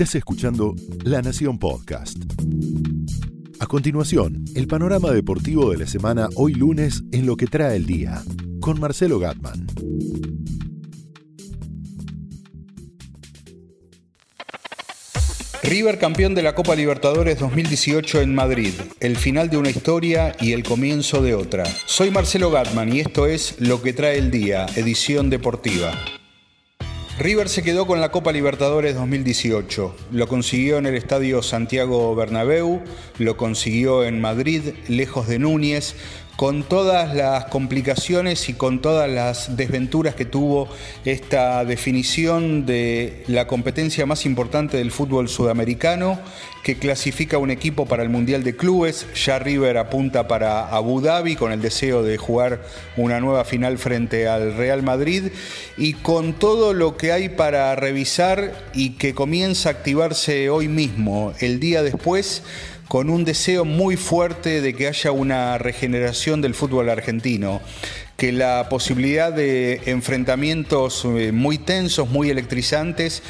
[0.00, 0.74] Estás escuchando
[1.04, 2.16] La Nación Podcast.
[3.58, 7.84] A continuación, el panorama deportivo de la semana hoy lunes en lo que trae el
[7.84, 8.22] día,
[8.62, 9.66] con Marcelo Gatman.
[15.64, 20.52] River campeón de la Copa Libertadores 2018 en Madrid, el final de una historia y
[20.52, 21.66] el comienzo de otra.
[21.84, 25.92] Soy Marcelo Gatman y esto es Lo que trae el día, edición deportiva.
[27.20, 29.94] River se quedó con la Copa Libertadores 2018.
[30.10, 32.80] Lo consiguió en el Estadio Santiago Bernabéu,
[33.18, 35.96] lo consiguió en Madrid, lejos de Núñez,
[36.40, 40.70] con todas las complicaciones y con todas las desventuras que tuvo
[41.04, 46.18] esta definición de la competencia más importante del fútbol sudamericano,
[46.62, 49.06] que clasifica un equipo para el Mundial de Clubes.
[49.22, 52.62] Ya River apunta para Abu Dhabi con el deseo de jugar
[52.96, 55.24] una nueva final frente al Real Madrid
[55.76, 61.34] y con todo lo que hay para revisar y que comienza a activarse hoy mismo,
[61.40, 62.42] el día después
[62.90, 67.60] con un deseo muy fuerte de que haya una regeneración del fútbol argentino,
[68.16, 73.22] que la posibilidad de enfrentamientos eh, muy tensos, muy electrizantes,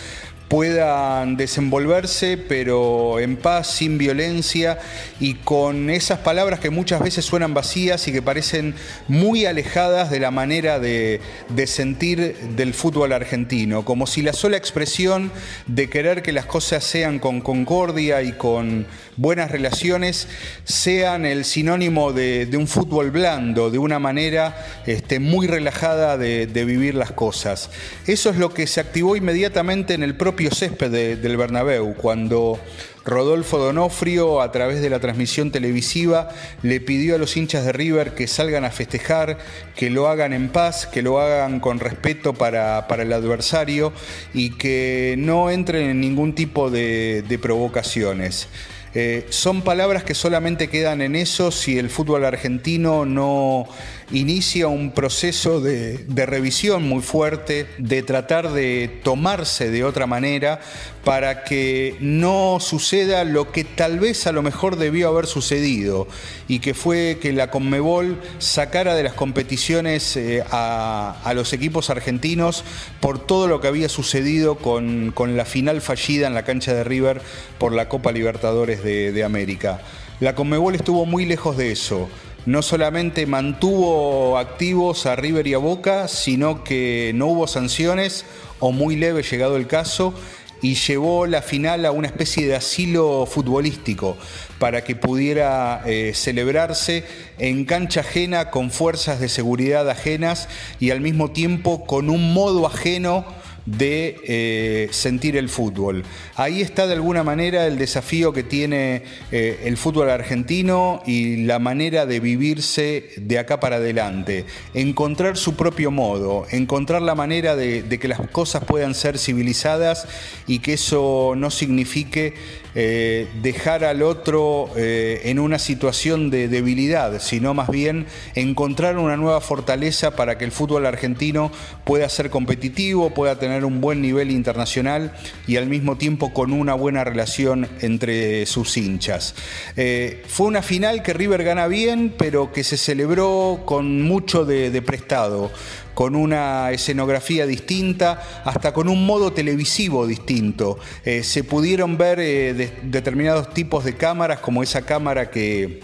[0.51, 4.81] puedan desenvolverse, pero en paz, sin violencia
[5.21, 8.75] y con esas palabras que muchas veces suenan vacías y que parecen
[9.07, 11.21] muy alejadas de la manera de,
[11.67, 15.31] sentir del fútbol argentino, como si la sola expresión
[15.67, 18.87] de querer que las cosas sean con concordia y con
[19.21, 20.29] buenas relaciones
[20.65, 26.95] sean el sinónimo de, un fútbol blando, de una manera este, muy relajada de, vivir
[26.95, 27.71] las cosas.
[28.07, 32.59] Eso es lo que se activó inmediatamente en el propio césped del Bernabéu, cuando
[33.05, 36.29] Rodolfo Donofrio, a través de la transmisión televisiva,
[36.63, 39.39] le pidió a los hinchas de River que salgan a festejar,
[39.75, 43.93] que lo hagan en paz, que lo hagan con respeto para, el adversario
[44.35, 48.49] y que no entren en ningún tipo de, provocaciones.
[48.93, 53.69] Eh, son palabras que solamente quedan en eso si el fútbol argentino no
[54.11, 60.61] inicia un proceso de, revisión muy fuerte, de tratar de tomarse de otra manera
[61.05, 66.07] para que no suceda lo que tal vez a lo mejor debió haber sucedido
[66.47, 72.65] y que fue que la Conmebol sacara de las competiciones eh, a, los equipos argentinos
[73.01, 77.23] por todo lo que había sucedido con, la final fallida en la cancha de River
[77.59, 79.81] por la Copa Libertadores de, de América.
[80.19, 82.09] La Conmebol estuvo muy lejos de eso
[82.47, 88.25] no solamente mantuvo activos a River y a Boca, sino que no hubo sanciones
[88.61, 90.15] o muy leve llegado el caso
[90.63, 94.17] y llevó la final a una especie de asilo futbolístico
[94.59, 97.05] para que pudiera eh, celebrarse
[97.39, 100.49] en cancha ajena con fuerzas de seguridad ajenas
[100.79, 103.25] y al mismo tiempo con un modo ajeno
[103.67, 106.05] de eh, sentir el fútbol.
[106.37, 111.59] Ahí está de alguna manera el desafío que tiene eh, el fútbol argentino y la
[111.59, 114.45] manera de vivirse de acá para adelante.
[114.75, 120.07] Encontrar su propio modo, encontrar la manera de, que las cosas puedan ser civilizadas
[120.47, 122.35] y que eso no signifique
[122.75, 129.41] eh, dejar al otro en una situación de debilidad, sino más bien encontrar una nueva
[129.41, 131.51] fortaleza para que el fútbol argentino
[131.85, 135.13] pueda ser competitivo, pueda tener un buen nivel internacional
[135.47, 139.35] y al mismo tiempo con una buena relación entre sus hinchas.
[139.77, 144.81] Eh, fue una final que River gana bien, pero que se celebró con mucho de,
[144.83, 145.51] prestado
[145.95, 150.79] con una escenografía distinta, hasta con un modo televisivo distinto.
[151.05, 155.81] Eh, se pudieron ver eh, determinados tipos de cámaras, como esa cámara que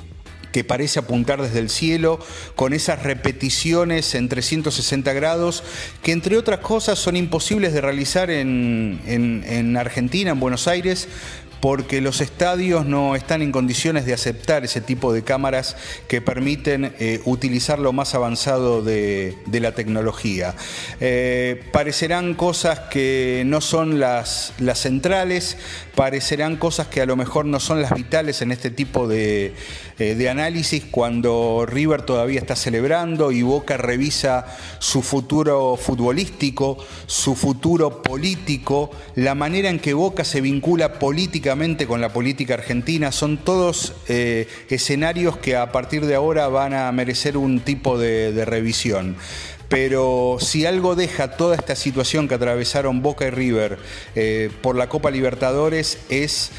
[0.56, 2.19] que parece apuntar desde el cielo,
[2.55, 5.62] con esas repeticiones en 360 grados,
[6.03, 11.09] que entre otras cosas son imposibles de realizar en, en Argentina, en Buenos Aires,
[11.61, 15.77] porque los estadios no están en condiciones de aceptar ese tipo de cámaras
[16.09, 20.55] que permiten eh, utilizar lo más avanzado de, la tecnología.
[21.00, 25.57] Eh, parecerán cosas que no son las, centrales,
[25.95, 29.54] parecerán cosas que a lo mejor no son las vitales en este tipo de,
[29.98, 34.47] eh, de análisis cuando River todavía está celebrando y Boca revisa
[34.78, 36.77] su futuro futbolístico,
[37.07, 40.98] su futuro político, la manera en que Boca se vincula
[41.87, 43.13] con la política argentina.
[43.13, 48.45] Son todos eh, escenarios que a partir de ahora van a merecer un tipo de,
[48.45, 49.16] revisión
[49.69, 53.78] pero si algo deja toda esta situación que atravesaron Boca y River
[54.15, 56.53] eh, por la Copa Libertadores es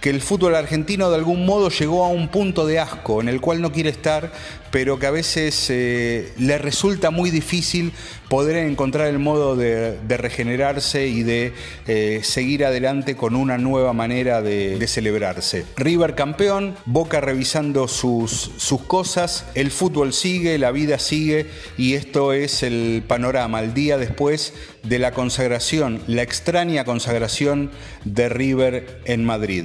[0.00, 3.40] que el fútbol argentino de algún modo llegó a un punto de asco en el
[3.40, 4.32] cual no quiere estar
[4.70, 7.92] pero que a veces eh, le resulta muy difícil
[8.28, 11.52] poder encontrar el modo de, regenerarse y de
[11.86, 15.64] eh, seguir adelante con una nueva manera de, celebrarse.
[15.76, 21.46] River campeón, Boca revisando sus, sus cosas, el fútbol sigue, la vida sigue
[21.76, 27.70] y esto es el panorama, el día después de la consagración, la extraña consagración
[28.04, 29.64] de River en Madrid.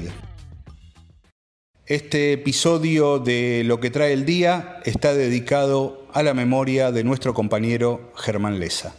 [1.88, 7.36] Este episodio de Lo que trae el día está dedicado a la memoria de nuestro
[7.36, 8.96] compañero Germán Leza.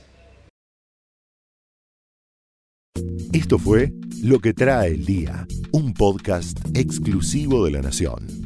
[3.33, 3.93] Esto fue
[4.23, 8.45] Lo que trae el día, un podcast exclusivo de La Nación.